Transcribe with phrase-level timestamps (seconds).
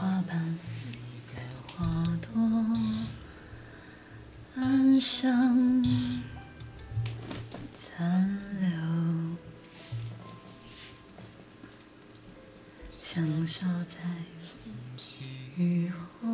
[0.00, 0.38] 花瓣
[0.92, 2.30] 离开花朵，
[4.54, 5.82] 岸上
[7.74, 8.68] 残留，
[12.88, 13.96] 香消在
[14.62, 15.24] 风起
[15.56, 16.28] 雨后，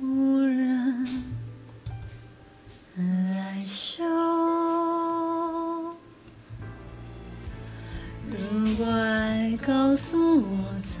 [0.00, 1.06] 无人
[2.96, 4.04] 来嗅。
[8.30, 10.98] 如果爱告诉我走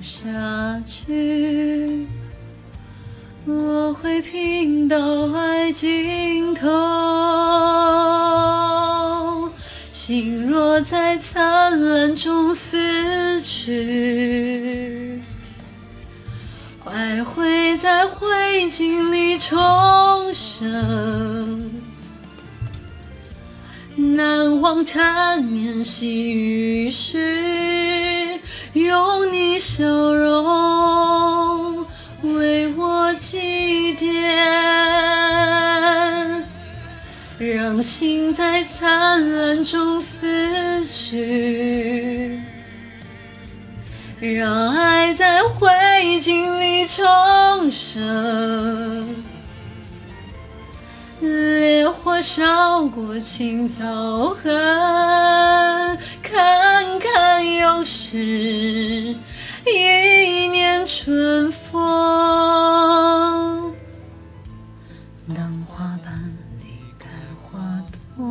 [0.00, 2.06] 下去，
[3.44, 4.96] 我会拼到
[5.32, 6.68] 爱尽头。
[9.92, 15.20] 心若在灿烂中死去，
[16.84, 18.26] 爱会在灰
[18.68, 19.58] 烬里重
[20.32, 21.70] 生。
[23.96, 28.40] 难忘缠绵细雨时，
[28.72, 31.86] 有你笑容
[32.22, 34.08] 为我祭奠，
[37.38, 42.40] 让心在灿烂中死去，
[44.18, 45.68] 让爱在灰
[46.20, 49.14] 烬里重生。
[51.20, 58.16] 烈火烧过青草痕，看看又是
[60.92, 61.72] 春风。
[65.36, 66.12] 当花瓣
[66.60, 66.66] 离
[66.98, 67.08] 开
[67.40, 67.80] 花
[68.16, 68.26] 朵，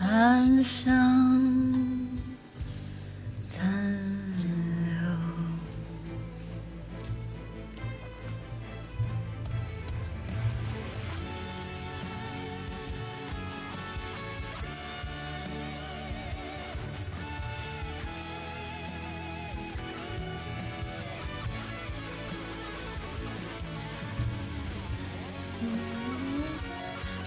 [0.00, 1.37] 暗香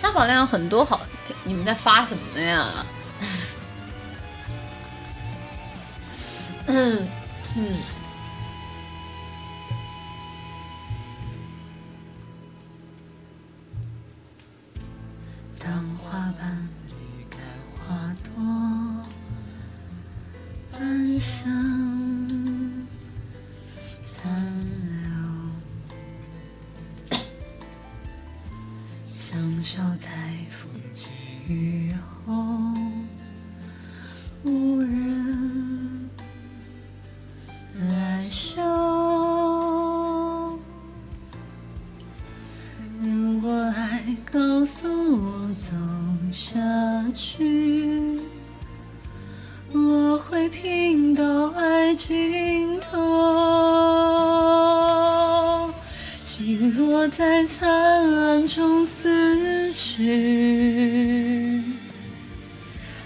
[0.01, 0.99] 沙宝亮有很多好，
[1.43, 2.83] 你们在发什么呀？
[6.65, 7.07] 嗯
[7.55, 7.77] 嗯。
[15.59, 17.37] 当花瓣离开
[17.77, 18.33] 花朵，
[20.71, 22.10] 半生
[29.21, 30.09] 香消在
[30.49, 31.11] 风起
[31.47, 31.93] 雨
[32.25, 32.33] 后，
[34.43, 36.09] 无人
[37.79, 38.59] 来嗅。
[42.99, 44.87] 如果爱告诉
[45.23, 45.71] 我走
[46.31, 46.57] 下
[47.13, 48.19] 去，
[49.71, 53.21] 我会拼到爱尽头。
[56.23, 57.69] 心若在灿
[58.15, 59.10] 烂中死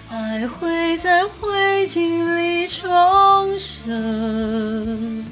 [0.10, 5.26] 爱会在灰烬里重生。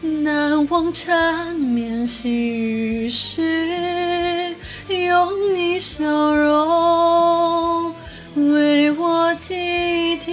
[0.00, 4.54] 难忘缠绵细雨时，
[4.88, 7.94] 用你笑容
[8.34, 10.28] 为我祭奠。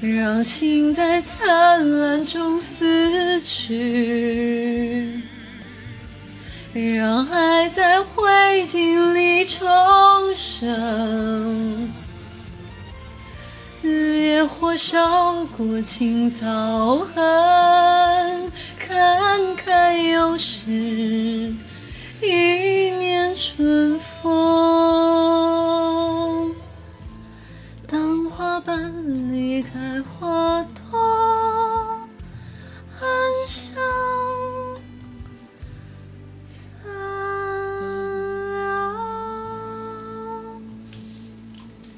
[0.00, 5.20] 让心在灿烂中死去，
[6.88, 8.30] 让爱在灰
[8.66, 9.66] 烬里重
[10.34, 11.92] 生。
[13.82, 17.22] 烈火烧过青草痕，